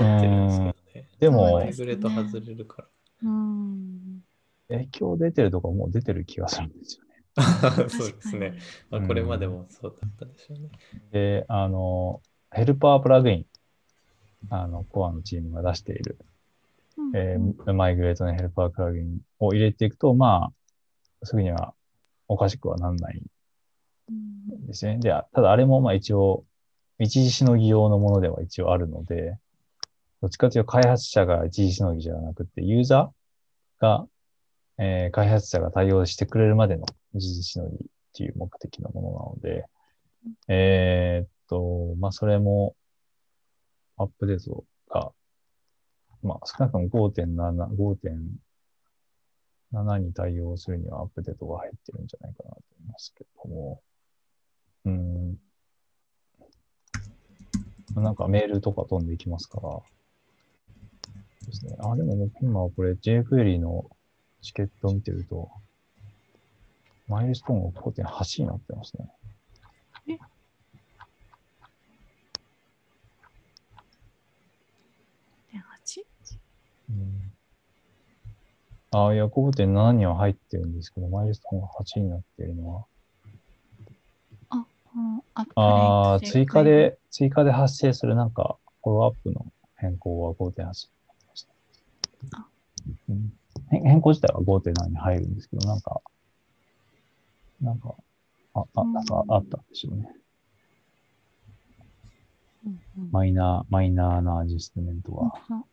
[0.00, 1.08] 思ってるんですけどね。
[1.18, 2.88] でもマイグレート外れるから。
[3.22, 4.20] うん。
[4.68, 7.16] 影響出てるとこもう出てる気がするんですよね。
[7.88, 8.54] そうですね。
[8.90, 10.70] まあ、これまでもそうだったでしょうね。
[11.10, 13.46] で、あの、ヘルパープラグイン、
[14.50, 16.18] あの、コアのチームが出している、
[16.98, 20.50] うんえーマイグレートのヘルパープラグインを入れていくと、ま
[21.22, 21.74] あ、すぐには
[22.26, 23.22] おかしくはならない
[24.66, 24.98] ですね。
[24.98, 26.44] で、あただあれもまあ一応、
[26.98, 29.38] 一時しのぎ用のものでは一応あるので、
[30.22, 34.06] どっちかというと開発者が一時しのぎじゃなくて、ユーザーが、
[34.78, 37.78] えー開発者が対応してくれるまでの一時しのぎっ
[38.14, 39.66] ていう目的のものなので、
[40.48, 42.74] えーっと、まあそれも
[43.98, 45.12] アップデートが、
[46.22, 47.66] まあ少なくとも5.7、
[49.72, 53.82] 5.7に対応するにはアップデートが入ってるんじゃないかなと思いますけども、
[54.86, 55.36] うん。
[57.94, 59.80] なんかメールとか飛んでいきますから。
[61.46, 61.76] ですね。
[61.78, 63.88] あ、でも僕今これ JQuery の
[64.42, 65.50] チケットを見てると、
[67.08, 69.08] マイルストーンが5.8になってますね。
[75.52, 76.04] 5.8?
[76.90, 77.32] うん、
[79.08, 82.84] あ、いや、5.7には入ってるんですけど、マイルストーンが8になっているのは、
[84.50, 90.88] あ、このアップああ、追加で、追加で発生するなんか、フォローアップの変更は5.8
[93.70, 96.00] 変変更自体は5.7に入るんですけど、なんか、
[97.60, 97.94] なんか、
[98.54, 100.08] あ、あなんかあったんでしょうね。
[102.66, 105.28] うんうんマイナー、マイナーなアジェストメントが。
[105.48, 105.64] 本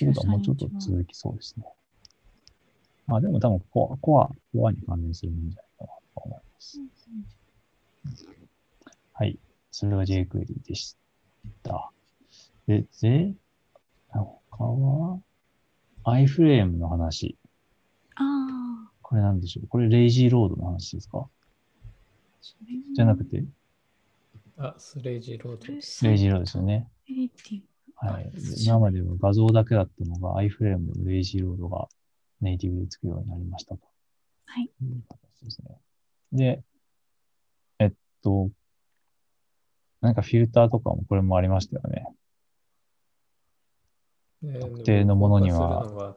[0.00, 1.66] ということはもうちょっと続きそうですね。
[3.06, 6.80] まあでも多分コア、コア、コアに関連するものじゃないかなと思います。
[9.12, 9.38] はい。
[9.70, 10.96] それが jQuery でし
[11.62, 11.92] た。
[12.66, 12.86] で、
[14.60, 14.66] で、他
[15.10, 15.20] は、
[16.04, 17.36] iFrame の話。
[18.16, 19.68] 当ああ、これなんでしょう？
[19.68, 21.28] これレイジーロードの話ですか？
[22.94, 23.44] じゃなくて、
[24.58, 25.66] あ、スレイジーロード。
[25.66, 26.88] レレイジーロードですよね。
[27.96, 28.30] はいあ。
[28.64, 31.88] 今までは画像だけだったのが iFrame でもレイジーロードが
[32.40, 33.80] ネイティブでつくようになりましたと。
[34.46, 34.64] はい。
[34.64, 35.78] いう形ですね。
[36.32, 36.62] で、
[37.78, 37.92] えっ
[38.22, 38.50] と、
[40.00, 42.06] なんかフィルターとかもこれもありましたよね。
[44.42, 46.16] 特定のものには。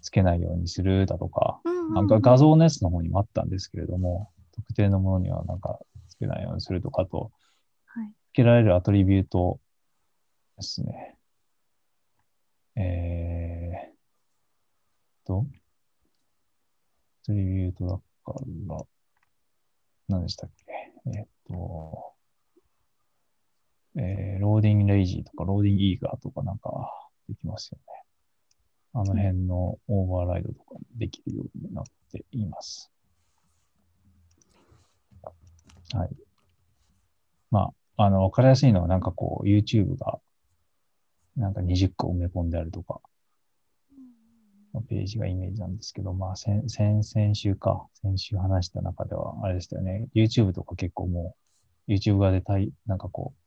[0.00, 1.62] つけないようにするだとか、
[1.94, 7.32] なんか画像のやつの方にもあったんですけれども、特定のものにはなんかつけないようにするとかあと、
[7.86, 8.12] はい。
[8.32, 9.60] つけられる attribute
[10.58, 11.16] ですね。
[12.76, 15.46] えーと、
[17.22, 17.96] attribute だ
[18.30, 18.34] か
[18.68, 18.78] ら、
[20.08, 20.64] 何でしたっけ？
[21.06, 22.13] えーっと、
[23.96, 26.70] えー、 loading lazy とか、 loading eager とかなんか
[27.28, 28.02] できますよね。
[28.92, 32.90] あの辺のオーバーライドとかもできるようになっています。
[35.92, 36.10] はい。
[37.50, 40.18] まあ、あの、わかりやすいのはなんかこう、YouTube が
[41.36, 43.00] なんか20個埋め込んであるとか、
[44.74, 50.08] のページがイメージなんですけど、まあ、先、先々週か、先週話した中では、あれでしたよね。
[50.14, 51.36] YouTube とか結構も
[51.88, 53.43] う、YouTube 側で対、なんかこう、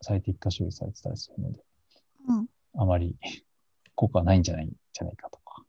[0.00, 1.58] 最適化処理されてたりするので、
[2.28, 2.46] うん。
[2.76, 3.16] あまり
[3.94, 5.64] 効果はないんじゃないんじゃないかとか。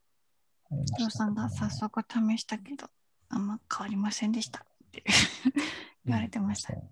[0.71, 2.89] ありましたジョーさんが早速試したけど、
[3.29, 5.03] あんま変わりませんでしたって
[6.05, 6.73] 言われてました。
[6.73, 6.83] ね。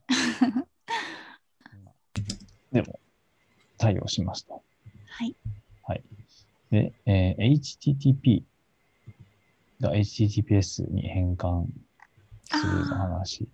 [2.71, 2.99] でも、
[3.77, 4.61] 対応しますと。
[5.07, 5.35] はい。
[5.83, 6.03] はい。
[6.71, 8.43] で、えー HTTP
[9.81, 11.65] が HTTPS に変換
[12.51, 13.47] するの話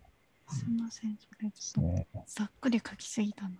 [0.48, 2.06] すみません、それですね。
[2.26, 3.56] ざっくり書きすぎたな。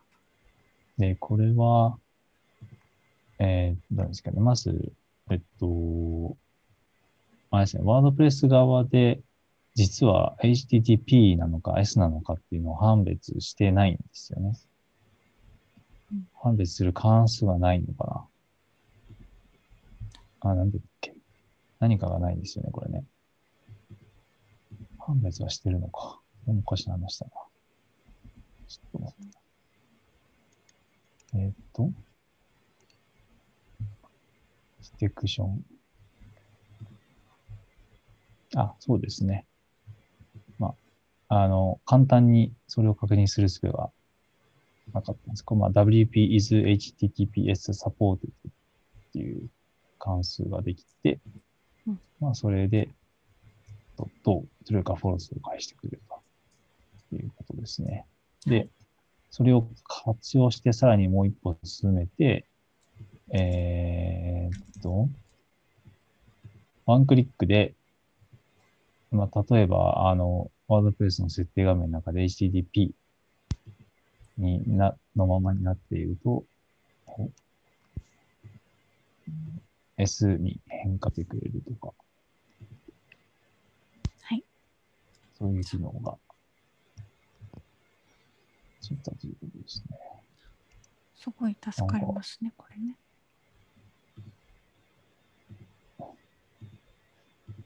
[0.98, 1.98] で、これは、
[3.38, 4.40] えー、どうですかね。
[4.40, 4.92] まず、
[5.30, 6.36] えっと、
[7.50, 9.20] あれですね、ワードプレス側で
[9.76, 14.54] 実は HTTP なのか S なのかっていうのを判別してないんですよね。
[16.42, 18.28] 判別する関数がないのか
[20.42, 20.50] な。
[20.50, 21.14] あ、なんだっけ。
[21.78, 23.04] 何かがないんですよね、これね。
[24.98, 26.20] 判別はしてるのか。
[26.46, 27.32] おかしな話だな。
[28.68, 29.35] ちょっと待って。
[31.38, 31.90] えーっと。
[34.80, 35.64] ステクション。
[38.54, 39.44] あ、そうですね。
[40.58, 40.74] ま
[41.28, 43.90] あ、あの、簡単にそれを確認する術が
[44.94, 48.52] なかったんですけど、まあ、WP is HTTPS supported っ
[49.12, 49.50] ていう
[49.98, 51.20] 関数ができて、
[51.86, 52.88] うんまあ、それで、
[53.98, 56.00] ドット、それかフォロスを返してくれる
[57.10, 58.06] ということですね。
[58.46, 58.68] で、
[59.36, 62.46] それを活用してさらにもう一歩進めて、
[63.34, 65.10] えーっと、
[66.86, 67.74] ワンクリックで、
[69.10, 72.92] まあ、例えば、あの、ワードプレスの設定画面の中で HTTP
[74.38, 76.42] にな、のままになっていると、
[77.06, 77.28] お
[79.98, 81.92] S に変化してくれるとか、
[84.22, 84.42] はい。
[85.38, 86.16] そういう機能が、
[88.86, 89.98] ついたということですね。
[91.16, 92.94] すごい助かりますね、これね。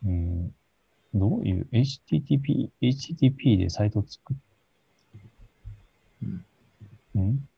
[0.02, 0.54] うん、
[1.12, 4.37] どういう HTTP、HTTP でサイト作っ、
[6.22, 6.44] うん
[7.16, 7.48] うん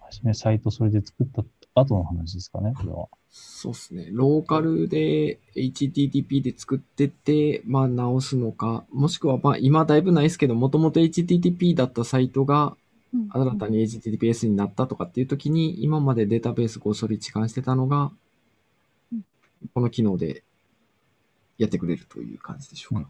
[0.00, 3.06] はじめサイトそれで作った後の話ですかね、これは。
[3.30, 4.08] そうですね。
[4.10, 12.76] ローカルで HTTP で作ってて、まあ直すのか、もしくはまあ今だいぶないですけど、もともと HTTP だったサイトが
[13.30, 18.10] 新たに HTTPS になったとかっていう時に、今までデータベースご処理置換してたのが
[19.12, 19.24] うん、
[19.74, 20.42] この機能で
[21.58, 23.00] やってくれるという感じでしょうか。
[23.00, 23.06] わ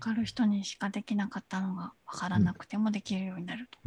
[0.00, 3.78] かる人にしかできなかったのがわからなくてもできるようになると。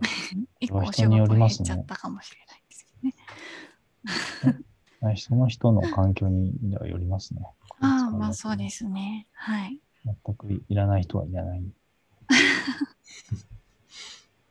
[0.60, 4.64] 一個お仕人によ事減っりますねちゃったかもしれないですけどね。
[5.02, 7.42] はいその人の環境にはよりますね。
[7.80, 9.26] ああ、まあそうですね。
[9.32, 9.80] はい。
[10.04, 11.62] 全くいらない人はいらない。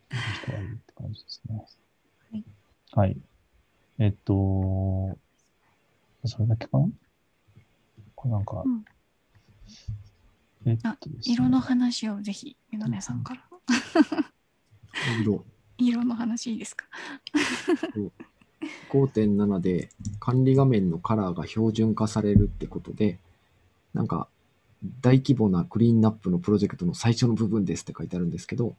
[0.09, 1.65] 人はいるって感じですね。
[2.31, 2.43] はい。
[2.91, 3.17] はい。
[3.99, 5.17] えっと、
[6.25, 6.87] それだけかな？
[8.15, 8.85] これなんか、うん
[10.65, 13.41] えっあとね色の話をぜひ、みのねさんから。
[15.21, 15.45] 色
[15.77, 16.85] 色の話いいですか？
[18.91, 23.17] 5.7で管理画面のカラーが標準化されるってことで、
[23.93, 24.27] なんか
[25.01, 28.75] 大規模なクリーンナップのプロジェクトの最初の部分ですって書いてあるんですけど、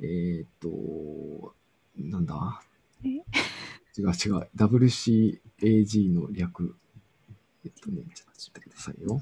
[0.00, 1.54] えっと、
[1.98, 2.62] なんだ？
[3.04, 3.08] え？
[3.08, 3.22] 違う
[4.02, 4.48] 違う。
[4.56, 6.74] WCAG の略。
[7.64, 9.20] えっとね、ちょっと待ってくださいよ。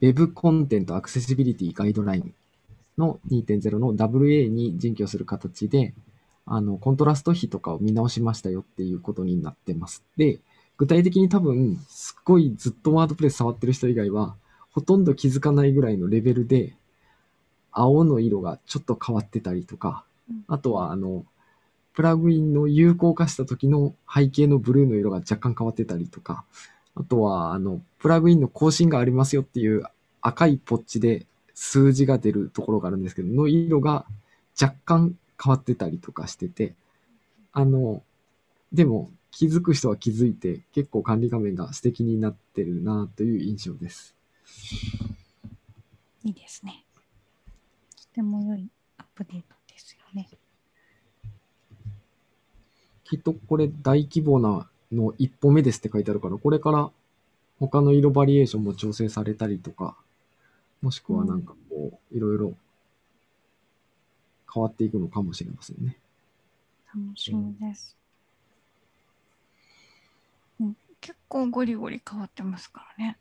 [0.00, 2.34] Web コンテントアクセシビリティガイドライン
[2.98, 5.94] の2.0の WA に準拠する形で、
[6.46, 10.04] あの、コントラスト比とかを見直しましたよっていうことになってます。
[10.16, 10.40] で、
[10.76, 14.36] 具体的に多分、すっごいずっとワードプレス触ってる人以外は、
[14.72, 16.74] ほとんど気づかないぐらいのレベルで、
[17.74, 21.24] 青の色がちょっと変わってたりとか、うんあとは、あの、
[21.92, 26.44] プラグインの有効化した時の背景のブルーの色が若干変わってたりとか、
[26.96, 29.84] あとは、あの、プラグインの更新がありますよっていう
[30.20, 34.06] 赤いポッチで数字が出るところがあるんですけど、の色が
[34.60, 36.74] 若干変わってたりとかしてて、
[37.52, 38.02] あの、
[38.72, 44.14] でも気づく人は気づいて結構管理画面が素敵になってるなという印象です。
[46.24, 46.83] いいですね。
[48.14, 50.28] とても良いアップデートですよね。
[53.02, 56.92] きっとこれ大規模なの一歩目ですって書いてあるから、これから
[57.58, 59.96] 他の色バリエーションも調整されたりとか、
[60.80, 62.54] もしくはなんかこう、いろいろ
[64.52, 65.98] 変わっていくのかもしれませんね。
[66.94, 67.96] 楽しみです。
[70.60, 73.18] うん、結構ゴリゴリ変わってますからね。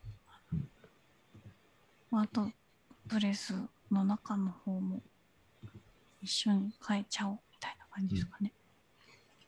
[2.12, 2.48] まああと、
[3.08, 3.56] ブレス
[3.94, 5.02] の中の方も
[6.22, 8.54] 一緒に変えちゃおうみたいな感じですかね。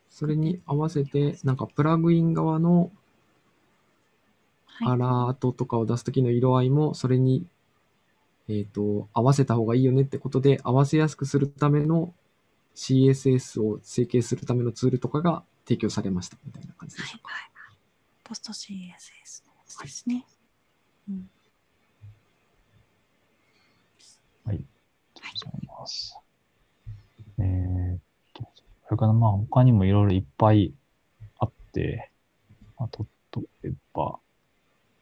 [0.09, 2.91] それに合わせて、なんかプラグイン側の
[4.83, 4.99] アはい。
[4.99, 7.47] ラートとかを出すときの色合いも、それに、
[8.47, 12.13] えっ、と、合わせた方がいいよねってことで、合わせやすくするための
[12.75, 17.31] CSS を整形するためのツールとかが提供されましたみたいな感じではいしょうか。
[17.31, 17.77] はいはい。
[18.23, 19.43] ポスト CSS
[19.83, 20.25] ですね。
[21.09, 21.29] うん。
[24.45, 26.19] ありがとうございます。
[27.39, 27.99] えーっ
[28.33, 28.47] と、
[28.85, 30.73] それからまあ他にもいろいろいっぱい
[31.39, 32.09] あって、
[32.77, 32.97] まあ、
[33.63, 34.19] 例えば、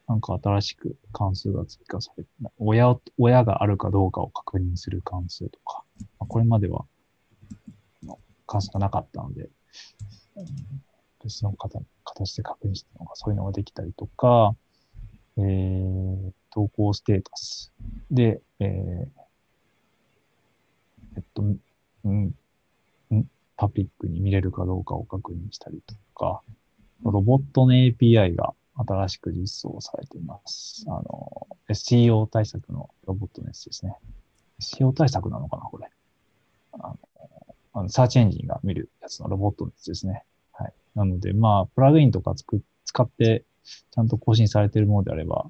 [0.08, 2.28] なんか新しく関数が追加されて、
[2.58, 5.82] 親を、親があるかどうかを確認する関数とか、
[6.18, 6.84] まあ、これまでは
[8.46, 9.48] 関数がなかったので、
[10.36, 10.46] うん
[11.24, 14.54] 別の形形で確認したのが、そういうのができたりとか、
[15.38, 17.72] えー、投稿ステータス。
[18.10, 19.23] で、えー
[21.16, 21.58] えっと、ん、
[22.08, 22.34] ん、
[23.56, 26.42] パブリックに見れるかどうかを確認したりとか、
[27.02, 30.84] ロボットの API が新しく実装されています。
[30.88, 33.94] あの、SEO 対策のロボットのやつですね。
[34.60, 35.88] SEO 対策なのかな、これ。
[36.72, 36.98] あの、
[37.74, 40.24] あのサーチエンジンが見るやつのロボットのやつですね。
[40.52, 40.72] はい。
[40.94, 45.46] なので、まあ、プラグインとかつく使って、ちゃんと更新されているものであれば、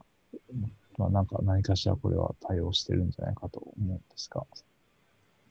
[0.98, 4.46] まあ、なんか何かしらこれは対応してるんじゃないかと思うんですが、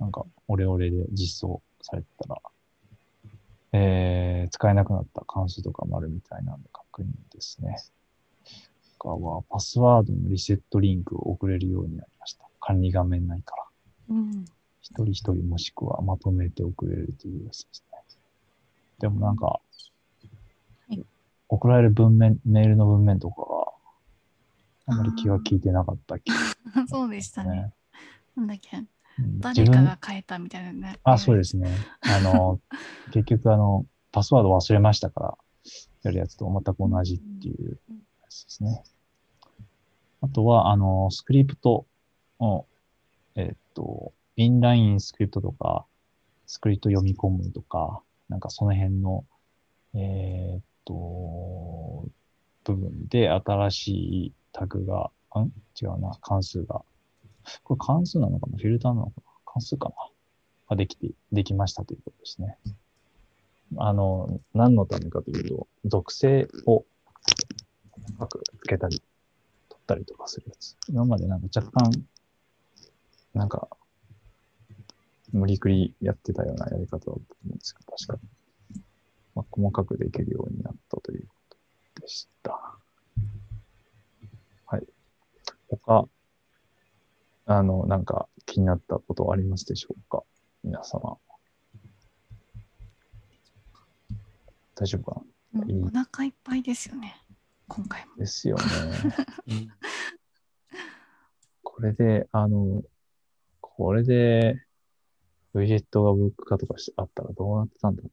[0.04, 2.42] なんか、オレオレで実装されてたら、
[3.72, 7.78] えー、使えなくなった関数とかもあるみたいなんで確認ですね。
[9.00, 12.44] 他は、パスワードのリセットリンクを送れるようになりました。
[12.60, 13.64] 管理画面内から。
[14.10, 14.46] うん。
[14.82, 18.00] 一人一人もしくはまとめて送れるというやつですね。
[19.00, 19.62] でもなんか、
[20.90, 21.00] い
[21.48, 26.36] 送られる文面、メールの文面とかがあまり気が利いてなかった気が
[26.88, 27.50] そうでしたね。
[27.50, 27.74] ね。
[28.36, 28.88] なんだっけうん
[29.40, 31.00] 誰かが変えたみたいなね。
[31.04, 31.68] あ、そうですね。
[32.02, 32.60] あの、
[33.12, 35.38] 結局あの、パスワード忘れましたから、
[36.04, 37.80] やるやつと全く同じっていう
[38.22, 38.84] やつですね。
[40.22, 41.86] あとは、あの、スクリプト
[42.40, 42.66] を、
[43.36, 45.86] えっと、インラインスクリプトとか、
[46.46, 49.26] スクリプト読み込むとか、なんかその辺の、
[49.94, 52.08] えーっと、
[52.64, 53.88] 部分で新し
[54.28, 55.52] いタグが、ん？
[55.82, 56.84] 違うな、関数が。
[57.64, 58.58] これ関数なのかな？
[58.58, 59.24] フィルターなのかな？
[59.46, 59.96] 関数かな？
[60.70, 62.58] ができて、できましたということですね。
[63.78, 66.86] あの、何のためかというと、属性を
[67.92, 69.02] 細かくつけたり、
[69.70, 70.78] 取ったりとかするやつ。
[70.90, 71.92] 今までなんか若干、
[73.34, 73.68] なんか、
[75.32, 78.82] 無理くりやってたようなやり方だと思うんですけど、確かに。
[79.34, 81.58] まあ、細かくできるようになったというこ
[81.96, 82.78] とでした。
[84.68, 84.84] はい。
[85.70, 86.08] 他、
[87.46, 90.24] あの、なんか気になったことはありますでしょうか？
[90.64, 91.18] 皆様。
[94.76, 95.22] 大丈夫か
[95.54, 95.62] な？
[95.62, 97.16] うんお腹いっぱいですよね。
[97.68, 98.16] 今回も。
[98.18, 98.64] ですよね。
[101.64, 102.82] これで、あの、
[103.62, 104.64] これで、
[105.54, 108.10] ウィジェットがブロック化とかしてあったらどうなってたんだろ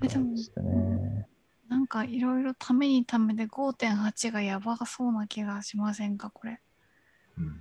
[0.00, 1.28] うえでもね。
[1.68, 6.60] なんかいろいろためにためで5.8がやばそうな気がしませんか、これ。
[7.38, 7.60] うん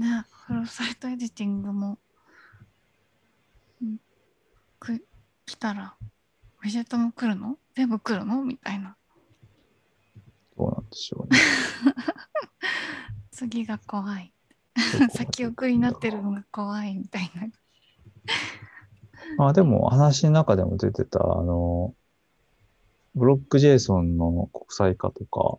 [0.00, 1.98] ね、フルサイトエディティングも、
[3.82, 3.98] うん、
[4.78, 5.04] く
[5.44, 5.94] 来たら、
[6.62, 7.58] ウィジェットも来るの？
[7.74, 8.42] 全部来るの？
[8.42, 8.96] みたいな。
[10.56, 11.38] どうなんでしょうね。
[13.30, 14.32] 次が怖い。
[15.12, 17.48] 先送りになってるのが怖いみたいな。
[19.36, 21.94] まあでも話の中でも出てた、あの、
[23.14, 25.58] ブロック JSON の国際化とか、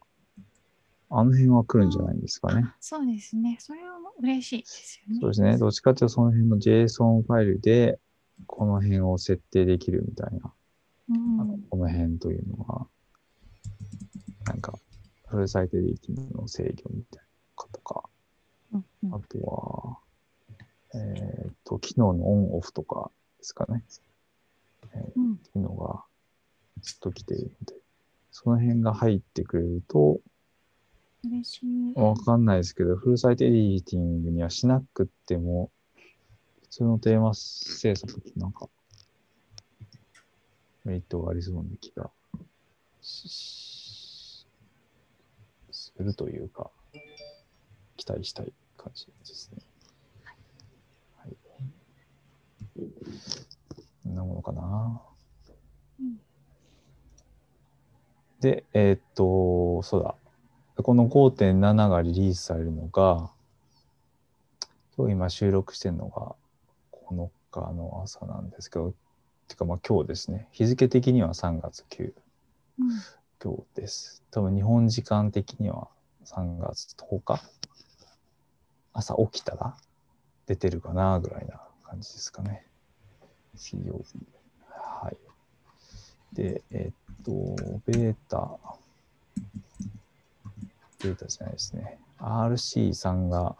[1.14, 2.64] あの辺は来るんじゃないんですかね。
[2.66, 3.58] あそうですね。
[3.60, 5.20] それは嬉しいですよね。
[5.20, 5.58] そうですね。
[5.58, 8.00] どっちかというとその辺の JSON ファイルで、
[8.48, 10.54] この辺を設定できるみたいな、
[11.10, 12.88] うんあのこの辺というのは、
[14.46, 14.74] なんか、
[15.28, 17.24] フルサイトエディティングの制御みたい
[17.58, 18.04] なのとか、
[18.74, 19.98] うんうんあとは、
[20.94, 23.84] えっ、と、機能のオンオフとかですかね。
[25.16, 26.04] うんっていうのが
[26.82, 27.76] ずっと来ているので、
[28.32, 30.20] その辺が入ってくれると、
[31.24, 31.94] 嬉しい。
[31.96, 35.72] わかんないですけど、フルサイトエディティングにはしなくっても、
[36.64, 38.70] 普通のテーマ制作ってなんか、
[40.84, 42.10] メリットがありそうな気が
[43.02, 44.48] し
[45.72, 46.72] するというか、
[47.98, 49.62] 期待したい感じですね。
[51.18, 51.36] はい。
[54.04, 55.02] こんなものかな。
[56.00, 56.20] うん
[58.40, 60.16] で、えーっと、そうだ。
[60.84, 63.30] この5.7がリリースされるのが、
[64.98, 66.36] 今日今収録してるのが
[67.10, 68.94] 9日の朝なんですけど、
[69.48, 70.48] てかまあ今日ですね。
[70.52, 72.14] 日付的には3月9、
[72.80, 72.90] うん
[73.44, 74.24] 今日です。
[74.30, 75.88] 多分日本時間的には
[76.26, 77.42] 3月10日
[78.94, 79.76] 朝起きたら
[80.46, 82.68] 出てるかなぐらいな感じですかね。
[83.56, 84.20] 水曜日。
[84.70, 85.18] はい。
[86.36, 87.32] で、えっと、
[87.88, 88.58] ベータ、
[91.04, 92.00] ベータじゃないですね。
[92.20, 93.56] RC3 が、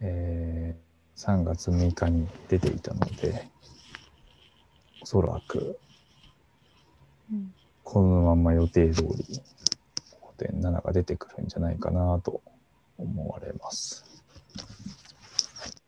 [0.00, 0.82] えー
[1.14, 3.46] 3月6日に出ていたので、
[5.02, 5.78] おそらく
[7.84, 9.40] このまま予定通り
[10.38, 12.42] 5.7が出てくるんじゃないかなと
[12.98, 14.04] 思われます。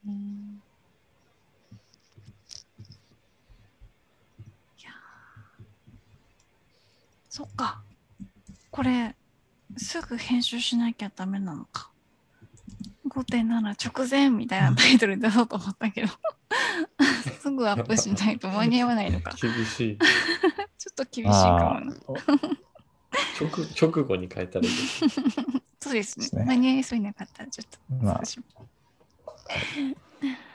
[0.07, 0.63] うん
[4.79, 4.91] いや
[7.29, 7.83] そっか
[8.71, 9.17] これ
[9.77, 11.91] すぐ編集しなきゃダメなのか。
[13.09, 16.09] 5.7直前みたいなタイトルで出そうと思ったけど。
[17.41, 19.35] すぐアップしないと間に合わないのか。
[19.35, 19.93] ち ょ厳しい。
[19.95, 19.97] っ
[20.95, 21.97] と厳しいかもな。
[23.41, 24.73] 直直後に変えたらいい。
[25.81, 26.29] そうですね。
[26.41, 26.45] ね。
[26.47, 28.23] 間に合いそうになかったらちょっとまあ。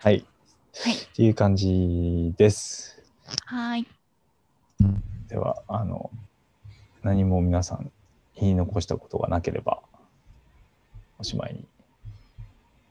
[0.01, 0.25] はい。
[0.81, 0.95] はい。
[0.95, 3.01] っていう感じです。
[3.45, 3.87] はーい。
[5.27, 6.09] では、あの、
[7.03, 7.91] 何も皆さん
[8.39, 9.81] 言い残したことがなければ、
[11.17, 11.65] おしまいに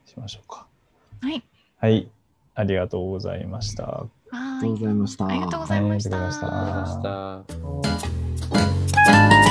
[0.05, 0.67] しましょうか。
[1.21, 1.43] はい
[1.77, 2.09] はい。
[2.55, 4.05] ありがとうございました。
[4.31, 6.11] ありがとうございましたありがとうございまし
[9.43, 9.48] た。